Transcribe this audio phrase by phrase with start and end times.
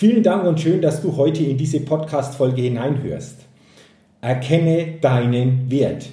[0.00, 3.34] Vielen Dank und schön, dass du heute in diese Podcast-Folge hineinhörst.
[4.20, 6.08] Erkenne deinen Wert.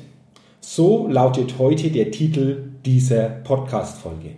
[0.59, 4.31] So lautet heute der Titel dieser Podcast-Folge.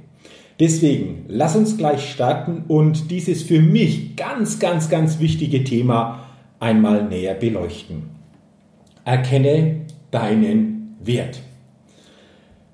[0.60, 6.28] Deswegen, lass uns gleich starten und dieses für mich ganz, ganz, ganz wichtige Thema
[6.60, 8.02] einmal näher beleuchten.
[9.06, 11.40] Erkenne deinen Wert.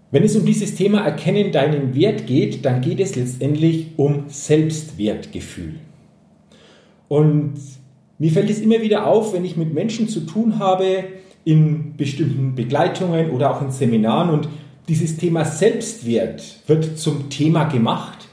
[0.10, 5.76] Wenn es um dieses Thema Erkennen deinen Wert geht, dann geht es letztendlich um Selbstwertgefühl.
[7.08, 7.56] Und
[8.18, 11.06] mir fällt es immer wieder auf, wenn ich mit Menschen zu tun habe,
[11.46, 14.48] in bestimmten Begleitungen oder auch in Seminaren und
[14.88, 18.28] dieses Thema Selbstwert wird zum Thema gemacht,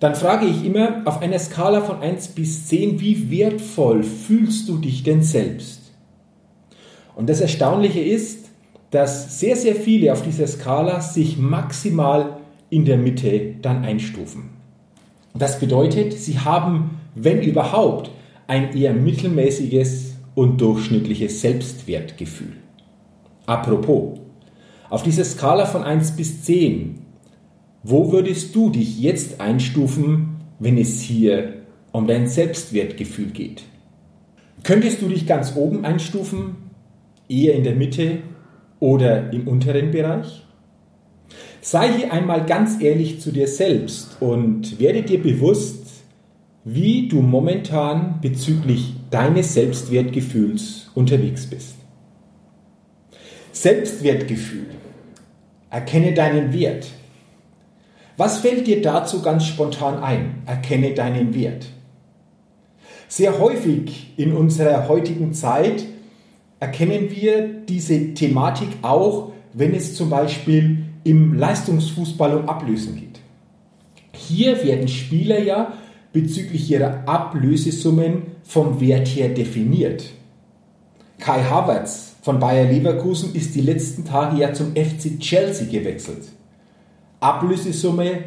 [0.00, 4.78] dann frage ich immer auf einer Skala von 1 bis 10, wie wertvoll fühlst du
[4.78, 5.92] dich denn selbst?
[7.16, 8.46] Und das Erstaunliche ist,
[8.90, 12.38] dass sehr, sehr viele auf dieser Skala sich maximal
[12.70, 14.50] in der Mitte dann einstufen.
[15.34, 18.10] Das bedeutet, sie haben wenn überhaupt,
[18.46, 22.52] ein eher mittelmäßiges und durchschnittliches Selbstwertgefühl.
[23.46, 24.18] Apropos,
[24.88, 27.00] auf dieser Skala von 1 bis 10,
[27.82, 31.54] wo würdest du dich jetzt einstufen, wenn es hier
[31.92, 33.64] um dein Selbstwertgefühl geht?
[34.62, 36.56] Könntest du dich ganz oben einstufen,
[37.28, 38.18] eher in der Mitte
[38.80, 40.44] oder im unteren Bereich?
[41.60, 45.87] Sei hier einmal ganz ehrlich zu dir selbst und werde dir bewusst,
[46.70, 51.76] wie du momentan bezüglich deines Selbstwertgefühls unterwegs bist.
[53.52, 54.66] Selbstwertgefühl.
[55.70, 56.88] Erkenne deinen Wert.
[58.18, 60.42] Was fällt dir dazu ganz spontan ein?
[60.44, 61.68] Erkenne deinen Wert.
[63.08, 65.86] Sehr häufig in unserer heutigen Zeit
[66.60, 73.20] erkennen wir diese Thematik auch, wenn es zum Beispiel im Leistungsfußball um Ablösen geht.
[74.12, 75.72] Hier werden Spieler ja
[76.12, 80.04] bezüglich ihrer Ablösesummen vom Wert her definiert.
[81.18, 86.28] Kai Havertz von Bayer Leverkusen ist die letzten Tage ja zum FC Chelsea gewechselt.
[87.20, 88.24] Ablösesumme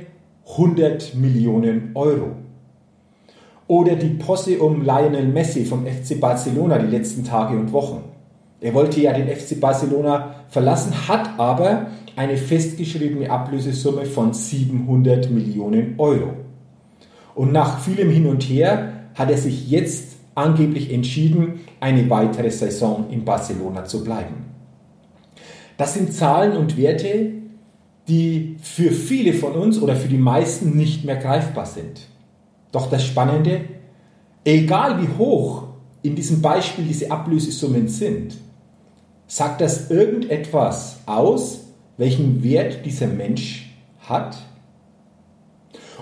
[0.49, 2.35] 100 Millionen Euro.
[3.67, 8.03] Oder die Posse um Lionel Messi vom FC Barcelona die letzten Tage und Wochen.
[8.59, 15.95] Er wollte ja den FC Barcelona verlassen, hat aber eine festgeschriebene Ablösesumme von 700 Millionen
[15.97, 16.33] Euro.
[17.35, 23.05] Und nach vielem Hin und Her hat er sich jetzt angeblich entschieden, eine weitere Saison
[23.09, 24.45] in Barcelona zu bleiben.
[25.77, 27.31] Das sind Zahlen und Werte,
[28.07, 32.01] die für viele von uns oder für die meisten nicht mehr greifbar sind.
[32.71, 33.61] Doch das Spannende,
[34.43, 35.63] egal wie hoch
[36.03, 38.35] in diesem Beispiel diese Ablösesummen sind,
[39.27, 41.61] sagt das irgendetwas aus,
[41.97, 44.37] welchen Wert dieser Mensch hat?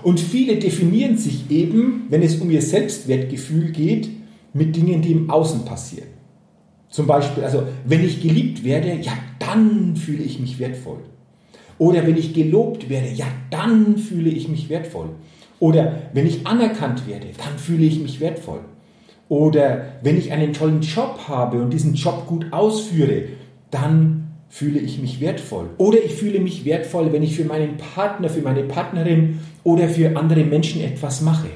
[0.02, 4.08] Und viele definieren sich eben, wenn es um ihr Selbstwertgefühl geht,
[4.52, 6.08] mit Dingen, die im Außen passieren.
[6.88, 10.98] Zum Beispiel, also wenn ich geliebt werde, ja, dann fühle ich mich wertvoll.
[11.78, 15.10] Oder wenn ich gelobt werde, ja, dann fühle ich mich wertvoll.
[15.60, 18.60] Oder wenn ich anerkannt werde, dann fühle ich mich wertvoll.
[19.28, 23.24] Oder wenn ich einen tollen Job habe und diesen Job gut ausführe,
[23.70, 24.19] dann
[24.50, 25.70] fühle ich mich wertvoll.
[25.78, 30.16] Oder ich fühle mich wertvoll, wenn ich für meinen Partner, für meine Partnerin oder für
[30.16, 31.48] andere Menschen etwas mache.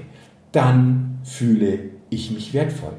[0.53, 2.95] Dann fühle ich mich wertvoll.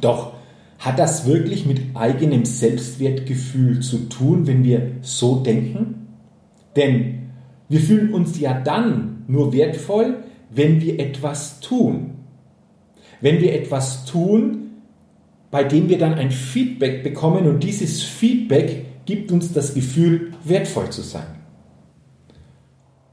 [0.00, 0.32] Doch
[0.78, 6.06] hat das wirklich mit eigenem Selbstwertgefühl zu tun, wenn wir so denken?
[6.74, 7.28] Denn
[7.68, 12.12] wir fühlen uns ja dann nur wertvoll, wenn wir etwas tun.
[13.20, 14.70] Wenn wir etwas tun,
[15.50, 20.90] bei dem wir dann ein Feedback bekommen und dieses Feedback gibt uns das Gefühl, wertvoll
[20.90, 21.26] zu sein.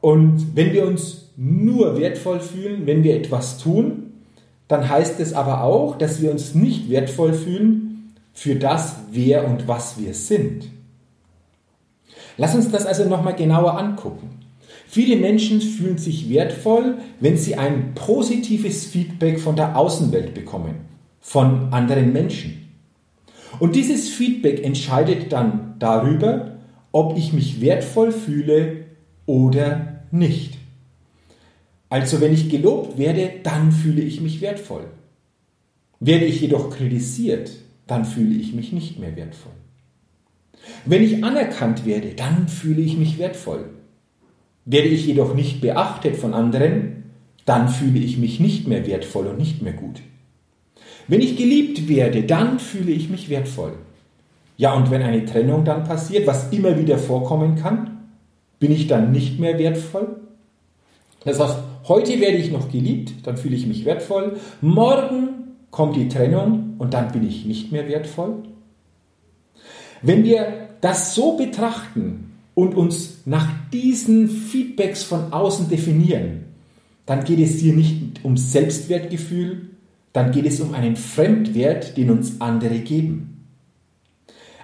[0.01, 4.11] Und wenn wir uns nur wertvoll fühlen, wenn wir etwas tun,
[4.67, 9.67] dann heißt es aber auch, dass wir uns nicht wertvoll fühlen, für das, wer und
[9.67, 10.67] was wir sind.
[12.37, 14.39] Lass uns das also nochmal genauer angucken.
[14.87, 20.75] Viele Menschen fühlen sich wertvoll, wenn sie ein positives Feedback von der Außenwelt bekommen,
[21.19, 22.69] von anderen Menschen.
[23.59, 26.57] Und dieses Feedback entscheidet dann darüber,
[26.91, 28.85] ob ich mich wertvoll fühle
[29.25, 30.57] oder nicht.
[31.89, 34.85] Also wenn ich gelobt werde, dann fühle ich mich wertvoll.
[35.99, 37.51] Werde ich jedoch kritisiert,
[37.85, 39.51] dann fühle ich mich nicht mehr wertvoll.
[40.85, 43.69] Wenn ich anerkannt werde, dann fühle ich mich wertvoll.
[44.65, 47.03] Werde ich jedoch nicht beachtet von anderen,
[47.45, 50.01] dann fühle ich mich nicht mehr wertvoll und nicht mehr gut.
[51.07, 53.73] Wenn ich geliebt werde, dann fühle ich mich wertvoll.
[54.57, 58.09] Ja, und wenn eine Trennung dann passiert, was immer wieder vorkommen kann,
[58.59, 60.17] bin ich dann nicht mehr wertvoll?
[61.25, 61.57] Das heißt,
[61.87, 64.37] heute werde ich noch geliebt, dann fühle ich mich wertvoll.
[64.61, 65.29] Morgen
[65.71, 68.43] kommt die Trennung und dann bin ich nicht mehr wertvoll.
[70.01, 76.45] Wenn wir das so betrachten und uns nach diesen Feedbacks von außen definieren,
[77.05, 79.69] dann geht es hier nicht um Selbstwertgefühl,
[80.13, 83.42] dann geht es um einen Fremdwert, den uns andere geben.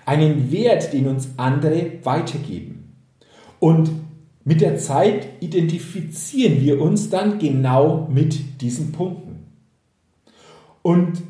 [0.10, 2.96] Einen Wert, den uns andere weitergeben.
[3.60, 3.92] Und
[4.44, 9.46] mit der Zeit identifizieren wir uns dann genau mit diesen Punkten.
[10.82, 11.22] Und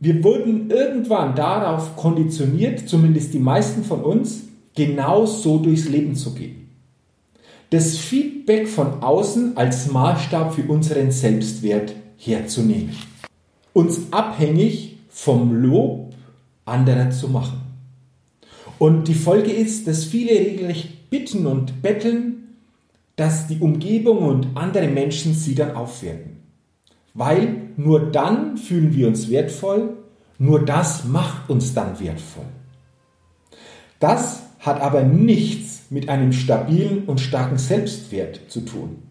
[0.00, 4.40] wir wurden irgendwann darauf konditioniert, zumindest die meisten von uns,
[4.74, 6.68] genau so durchs Leben zu gehen.
[7.70, 12.90] Das Feedback von außen als Maßstab für unseren Selbstwert herzunehmen.
[13.72, 16.12] Uns abhängig vom Lob
[16.64, 17.59] anderer zu machen.
[18.80, 22.56] Und die Folge ist, dass viele regelrecht bitten und betteln,
[23.14, 26.38] dass die Umgebung und andere Menschen sie dann aufwerten.
[27.12, 29.98] Weil nur dann fühlen wir uns wertvoll,
[30.38, 32.46] nur das macht uns dann wertvoll.
[33.98, 39.02] Das hat aber nichts mit einem stabilen und starken Selbstwert zu tun.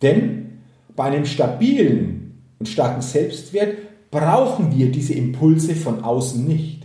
[0.00, 0.60] Denn
[0.96, 3.76] bei einem stabilen und starken Selbstwert
[4.10, 6.77] brauchen wir diese Impulse von außen nicht.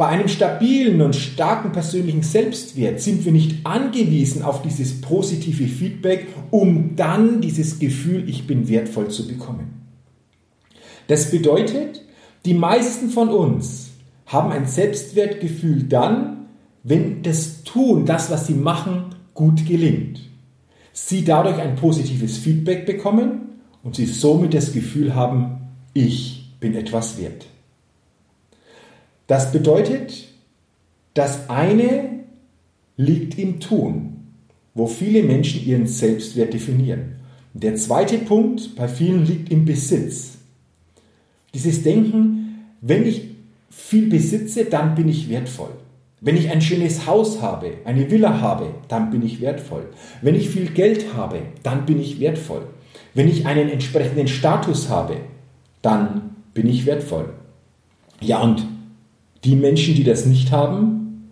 [0.00, 6.26] Bei einem stabilen und starken persönlichen Selbstwert sind wir nicht angewiesen auf dieses positive Feedback,
[6.50, 9.82] um dann dieses Gefühl, ich bin wertvoll zu bekommen.
[11.06, 12.00] Das bedeutet,
[12.46, 13.90] die meisten von uns
[14.24, 16.46] haben ein Selbstwertgefühl dann,
[16.82, 20.22] wenn das Tun, das, was sie machen, gut gelingt.
[20.94, 25.60] Sie dadurch ein positives Feedback bekommen und sie somit das Gefühl haben,
[25.92, 27.44] ich bin etwas wert.
[29.30, 30.26] Das bedeutet,
[31.14, 32.24] das eine
[32.96, 34.24] liegt im Tun,
[34.74, 37.20] wo viele Menschen ihren Selbstwert definieren.
[37.54, 40.38] Der zweite Punkt bei vielen liegt im Besitz.
[41.54, 43.28] Dieses Denken, wenn ich
[43.70, 45.76] viel besitze, dann bin ich wertvoll.
[46.20, 49.90] Wenn ich ein schönes Haus habe, eine Villa habe, dann bin ich wertvoll.
[50.22, 52.66] Wenn ich viel Geld habe, dann bin ich wertvoll.
[53.14, 55.18] Wenn ich einen entsprechenden Status habe,
[55.82, 57.32] dann bin ich wertvoll.
[58.20, 58.66] Ja, und
[59.44, 61.30] die Menschen, die das nicht haben,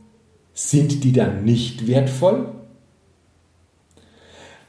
[0.55, 2.49] sind die dann nicht wertvoll?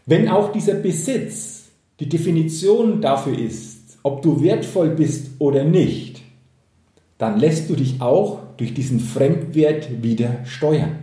[0.06, 1.70] Wenn auch dieser Besitz
[2.00, 6.22] die Definition dafür ist, ob du wertvoll bist oder nicht,
[7.18, 10.98] dann lässt du dich auch durch diesen Fremdwert wieder steuern.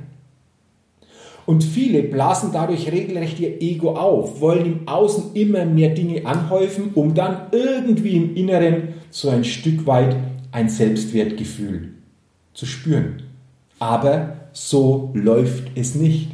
[1.46, 6.90] Und viele blasen dadurch regelrecht ihr Ego auf, wollen im Außen immer mehr Dinge anhäufen,
[6.94, 10.16] um dann irgendwie im Inneren so ein Stück weit
[10.50, 11.95] ein Selbstwertgefühl
[12.56, 13.22] zu spüren.
[13.78, 16.30] Aber so läuft es nicht.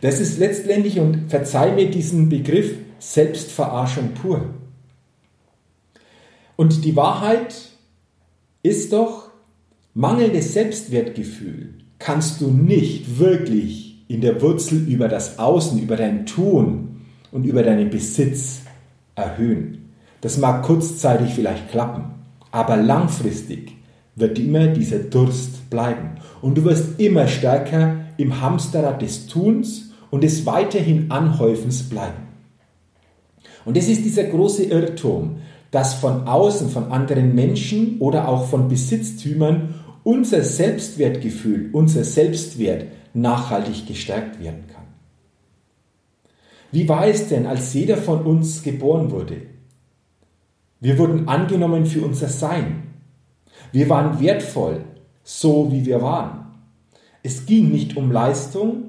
[0.00, 4.54] Das ist letztendlich, und verzeih mir diesen Begriff, Selbstverarschung pur.
[6.56, 7.54] Und die Wahrheit
[8.62, 9.30] ist doch,
[9.94, 17.06] mangelndes Selbstwertgefühl kannst du nicht wirklich in der Wurzel über das Außen, über dein Tun
[17.32, 18.60] und über deinen Besitz
[19.16, 19.90] erhöhen.
[20.20, 22.04] Das mag kurzzeitig vielleicht klappen,
[22.52, 23.77] aber langfristig
[24.18, 26.16] wird immer dieser Durst bleiben.
[26.42, 32.28] Und du wirst immer stärker im Hamsterrad des Tuns und des weiterhin Anhäufens bleiben.
[33.64, 35.36] Und es ist dieser große Irrtum,
[35.70, 43.86] dass von außen, von anderen Menschen oder auch von Besitztümern unser Selbstwertgefühl, unser Selbstwert nachhaltig
[43.86, 44.84] gestärkt werden kann.
[46.72, 49.42] Wie war es denn, als jeder von uns geboren wurde?
[50.80, 52.87] Wir wurden angenommen für unser Sein.
[53.72, 54.84] Wir waren wertvoll,
[55.22, 56.46] so wie wir waren.
[57.22, 58.84] Es ging nicht um Leistung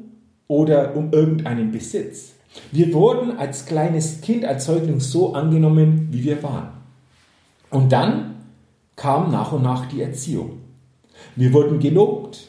[0.48, 2.34] oder um irgendeinen Besitz.
[2.72, 6.70] Wir wurden als kleines Kind, als Säugling so angenommen, wie wir waren.
[7.70, 8.36] Und dann
[8.96, 10.60] kam nach und nach die Erziehung.
[11.36, 12.48] Wir wurden gelobt,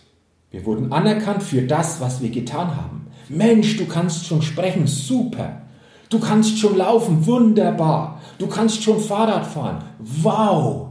[0.51, 3.07] wir wurden anerkannt für das, was wir getan haben.
[3.29, 5.63] Mensch, du kannst schon sprechen, super.
[6.09, 8.21] Du kannst schon laufen, wunderbar.
[8.39, 10.90] Du kannst schon Fahrrad fahren, wow.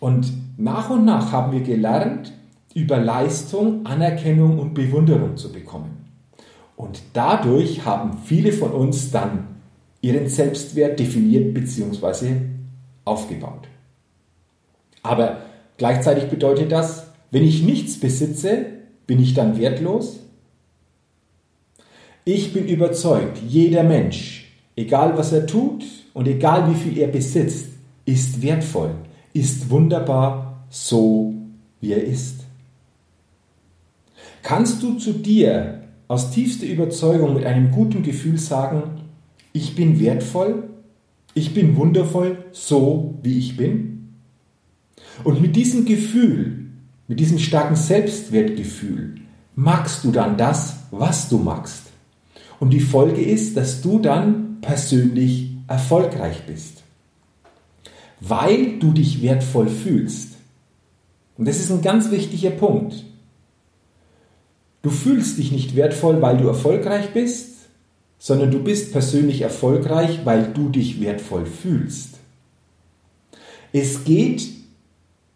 [0.00, 2.32] Und nach und nach haben wir gelernt,
[2.74, 6.06] über Leistung, Anerkennung und Bewunderung zu bekommen.
[6.76, 9.46] Und dadurch haben viele von uns dann
[10.00, 12.36] ihren Selbstwert definiert bzw.
[13.04, 13.68] aufgebaut.
[15.02, 15.42] Aber
[15.76, 18.66] gleichzeitig bedeutet das, wenn ich nichts besitze,
[19.06, 20.20] bin ich dann wertlos?
[22.24, 27.66] Ich bin überzeugt, jeder Mensch, egal was er tut und egal wie viel er besitzt,
[28.04, 28.94] ist wertvoll,
[29.32, 31.34] ist wunderbar, so
[31.80, 32.44] wie er ist.
[34.42, 39.02] Kannst du zu dir aus tiefster Überzeugung mit einem guten Gefühl sagen,
[39.52, 40.70] ich bin wertvoll,
[41.34, 44.14] ich bin wundervoll, so wie ich bin?
[45.24, 46.66] Und mit diesem Gefühl,
[47.06, 49.16] mit diesem starken Selbstwertgefühl,
[49.54, 51.84] magst du dann das, was du magst.
[52.58, 56.79] Und die Folge ist, dass du dann persönlich erfolgreich bist.
[58.20, 60.34] Weil du dich wertvoll fühlst.
[61.36, 63.04] Und das ist ein ganz wichtiger Punkt.
[64.82, 67.50] Du fühlst dich nicht wertvoll, weil du erfolgreich bist,
[68.18, 72.18] sondern du bist persönlich erfolgreich, weil du dich wertvoll fühlst.
[73.72, 74.48] Es geht,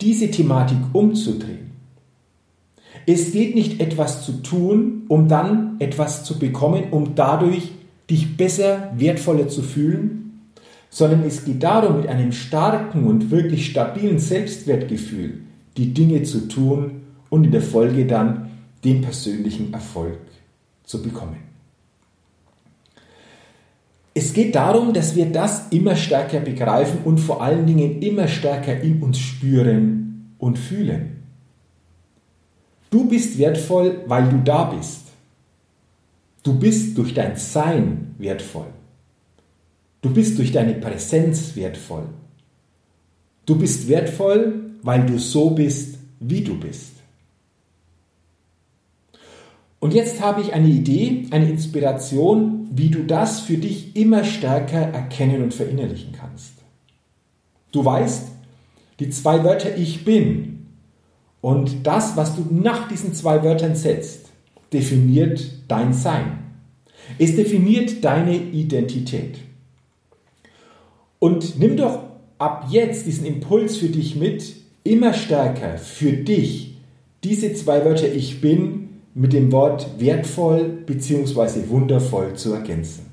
[0.01, 1.73] diese Thematik umzudrehen.
[3.07, 7.73] Es geht nicht etwas zu tun, um dann etwas zu bekommen, um dadurch
[8.11, 10.24] dich besser, wertvoller zu fühlen,
[10.95, 15.41] sondern es geht darum, mit einem starken und wirklich stabilen Selbstwertgefühl
[15.77, 18.53] die Dinge zu tun und in der Folge dann
[18.85, 20.21] den persönlichen Erfolg
[20.85, 21.39] zu bekommen.
[24.15, 28.81] Es geht darum, dass wir das immer stärker begreifen und vor allen Dingen immer stärker
[28.81, 31.25] in uns spüren und fühlen.
[32.91, 35.09] Du bist wertvoll, weil du da bist.
[36.45, 38.69] Du bist durch dein Sein wertvoll.
[40.05, 42.05] Du bist durch deine Präsenz wertvoll.
[43.47, 46.93] Du bist wertvoll, weil du so bist, wie du bist.
[49.81, 54.83] Und jetzt habe ich eine Idee, eine Inspiration, wie du das für dich immer stärker
[54.83, 56.53] erkennen und verinnerlichen kannst.
[57.73, 58.27] Du weißt,
[59.01, 60.67] die zwei Wörter ich bin
[61.41, 64.29] und das, was du nach diesen zwei Wörtern setzt,
[64.71, 66.41] definiert dein Sein.
[67.19, 69.39] Es definiert deine Identität.
[71.25, 72.03] Und nimm doch
[72.37, 76.77] ab jetzt diesen Impuls für dich mit, immer stärker für dich
[77.25, 81.71] diese zwei Wörter ich bin mit dem Wort wertvoll bzw.
[81.71, 83.07] wundervoll zu ergänzen.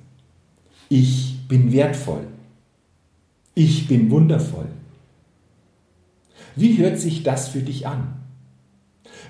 [0.90, 2.28] Ich bin wertvoll.
[3.56, 4.68] Ich bin wundervoll.
[6.58, 8.16] Wie hört sich das für dich an?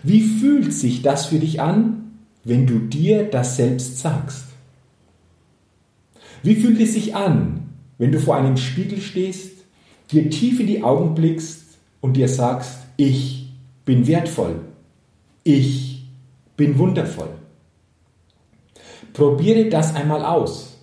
[0.01, 4.45] Wie fühlt sich das für dich an, wenn du dir das selbst sagst?
[6.41, 7.60] Wie fühlt es sich an,
[8.01, 9.51] wenn du vor einem Spiegel stehst,
[10.11, 13.53] dir tief in die Augen blickst und dir sagst, ich
[13.85, 14.55] bin wertvoll,
[15.43, 16.07] ich
[16.57, 17.29] bin wundervoll.
[19.13, 20.79] Probiere das einmal aus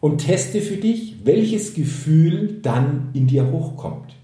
[0.00, 4.16] und teste für dich, welches Gefühl dann in dir hochkommt.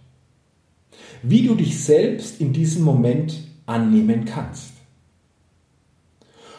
[1.23, 4.73] Wie du dich selbst in diesem Moment annehmen kannst.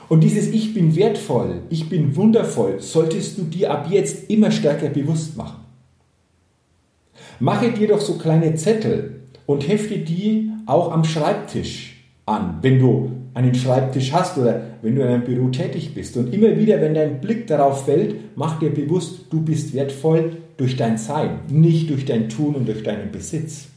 [0.10, 4.90] Und dieses Ich bin wertvoll, ich bin wundervoll solltest du dir ab jetzt immer stärker
[4.90, 5.61] bewusst machen.
[7.42, 11.96] Mache dir doch so kleine Zettel und hefte die auch am Schreibtisch
[12.28, 16.16] an, wenn du einen Schreibtisch hast oder wenn du in einem Büro tätig bist.
[16.18, 20.78] Und immer wieder, wenn dein Blick darauf fällt, mach dir bewusst, du bist wertvoll durch
[20.78, 23.70] dein Sein, nicht durch dein Tun und durch deinen Besitz.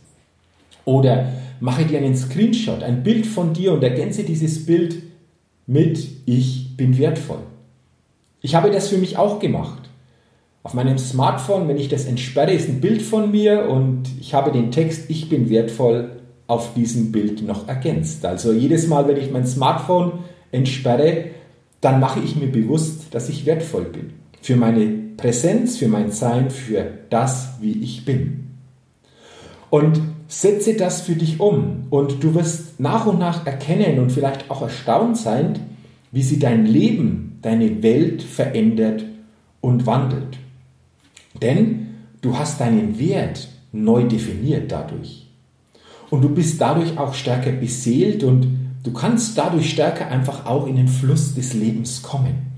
[0.85, 4.97] Oder mache dir einen Screenshot, ein Bild von dir und ergänze dieses Bild
[5.67, 7.39] mit Ich bin wertvoll.
[8.43, 9.84] Ich habe das für mich auch gemacht.
[10.65, 14.51] Auf meinem Smartphone, wenn ich das entsperre, ist ein Bild von mir und ich habe
[14.51, 18.25] den Text Ich bin wertvoll auf diesem Bild noch ergänzt.
[18.25, 20.21] Also jedes Mal, wenn ich mein Smartphone
[20.53, 21.27] entsperre,
[21.83, 24.15] dann mache ich mir bewusst, dass ich wertvoll bin.
[24.41, 24.87] Für meine
[25.19, 28.55] Präsenz, für mein Sein, für das, wie ich bin.
[29.69, 34.51] Und setze das für dich um und du wirst nach und nach erkennen und vielleicht
[34.51, 35.61] auch erstaunt sein,
[36.11, 39.05] wie sie dein Leben, deine Welt verändert
[39.61, 40.39] und wandelt.
[41.41, 41.89] Denn
[42.21, 45.27] du hast deinen Wert neu definiert dadurch.
[46.11, 48.47] Und du bist dadurch auch stärker beseelt und
[48.83, 52.53] du kannst dadurch stärker einfach auch in den Fluss des Lebens kommen.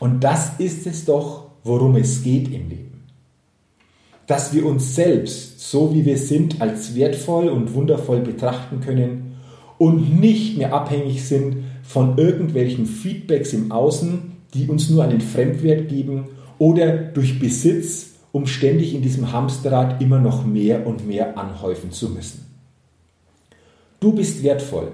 [0.00, 2.92] Und das ist es doch, worum es geht im Leben.
[4.26, 9.34] dass wir uns selbst, so wie wir sind, als wertvoll und wundervoll betrachten können
[9.78, 15.88] und nicht mehr abhängig sind von irgendwelchen Feedbacks im Außen, die uns nur einen Fremdwert
[15.88, 21.92] geben oder durch Besitz, um ständig in diesem Hamsterrad immer noch mehr und mehr anhäufen
[21.92, 22.46] zu müssen.
[24.00, 24.92] Du bist wertvoll.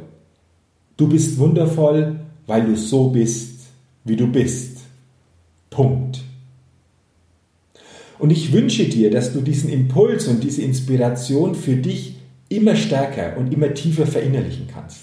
[0.97, 3.61] Du bist wundervoll, weil du so bist,
[4.05, 4.79] wie du bist.
[5.71, 6.25] Punkt.
[8.19, 12.17] Und ich wünsche dir, dass du diesen Impuls und diese Inspiration für dich
[12.49, 15.03] immer stärker und immer tiefer verinnerlichen kannst.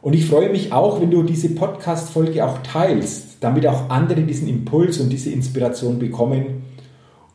[0.00, 4.48] Und ich freue mich auch, wenn du diese Podcast-Folge auch teilst, damit auch andere diesen
[4.48, 6.62] Impuls und diese Inspiration bekommen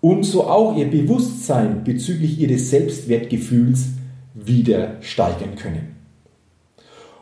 [0.02, 3.90] und so auch ihr Bewusstsein bezüglich ihres Selbstwertgefühls
[4.34, 5.96] wieder steigern können.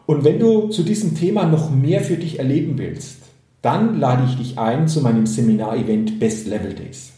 [0.06, 3.18] Und wenn du zu diesem Thema noch mehr für dich erleben willst,
[3.62, 7.14] dann lade ich dich ein zu meinem Seminarevent Best Level Days.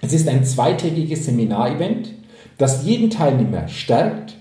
[0.00, 2.12] Es ist ein zweitägiges Seminarevent,
[2.58, 4.36] das jeden Teilnehmer stärkt,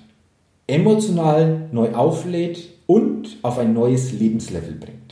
[0.68, 5.05] emotional neu auflädt und auf ein neues Lebenslevel bringt.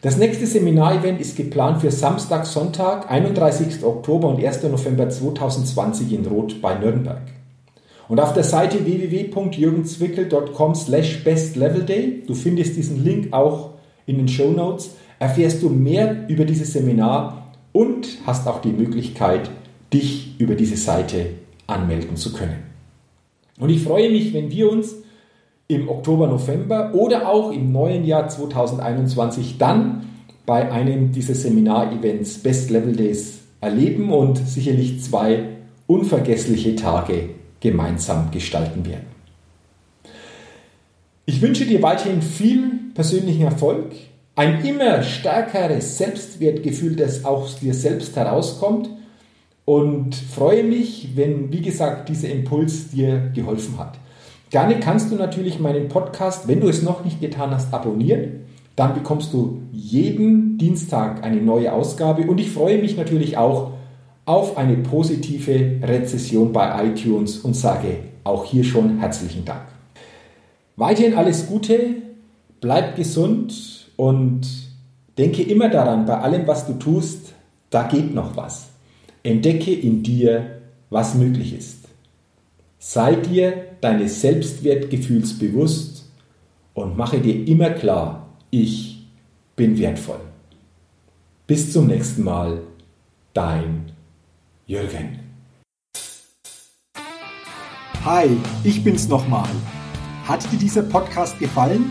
[0.00, 3.82] Das nächste Seminarevent ist geplant für Samstag, Sonntag, 31.
[3.82, 4.62] Oktober und 1.
[4.62, 7.22] November 2020 in Roth bei Nürnberg.
[8.08, 13.70] Und auf der Seite www.jürgenzwickel.com slash bestlevelday, du findest diesen Link auch
[14.06, 19.50] in den Show Notes, erfährst du mehr über dieses Seminar und hast auch die Möglichkeit,
[19.92, 21.30] dich über diese Seite
[21.66, 22.62] anmelden zu können.
[23.58, 24.94] Und ich freue mich, wenn wir uns
[25.68, 30.06] im Oktober, November oder auch im neuen Jahr 2021 dann
[30.46, 35.44] bei einem dieser Seminarevents Best Level Days erleben und sicherlich zwei
[35.86, 39.06] unvergessliche Tage gemeinsam gestalten werden.
[41.26, 43.92] Ich wünsche dir weiterhin viel persönlichen Erfolg,
[44.36, 48.88] ein immer stärkeres Selbstwertgefühl, das aus dir selbst herauskommt
[49.66, 53.98] und freue mich, wenn, wie gesagt, dieser Impuls dir geholfen hat.
[54.50, 58.46] Gerne kannst du natürlich meinen Podcast, wenn du es noch nicht getan hast, abonnieren.
[58.76, 63.72] Dann bekommst du jeden Dienstag eine neue Ausgabe und ich freue mich natürlich auch
[64.24, 69.62] auf eine positive Rezession bei iTunes und sage auch hier schon herzlichen Dank.
[70.76, 71.96] Weiterhin alles Gute,
[72.60, 74.46] bleib gesund und
[75.18, 77.32] denke immer daran, bei allem, was du tust,
[77.70, 78.68] da geht noch was.
[79.22, 81.88] Entdecke in dir, was möglich ist.
[82.78, 86.10] Sei dir deines Selbstwertgefühls bewusst
[86.74, 89.06] und mache dir immer klar, ich
[89.56, 90.20] bin wertvoll.
[91.46, 92.60] Bis zum nächsten Mal,
[93.34, 93.92] dein
[94.66, 95.20] Jürgen.
[98.04, 98.28] Hi,
[98.64, 99.48] ich bin's nochmal.
[100.24, 101.90] Hat dir dieser Podcast gefallen?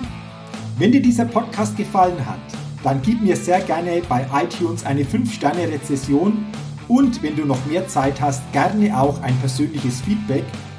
[0.78, 2.40] Wenn dir dieser Podcast gefallen hat,
[2.84, 6.46] dann gib mir sehr gerne bei iTunes eine 5-Sterne-Rezession
[6.88, 10.44] und wenn du noch mehr Zeit hast, gerne auch ein persönliches Feedback